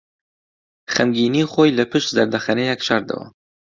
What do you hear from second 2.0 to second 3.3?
زەردەخەنەیەک شاردەوە.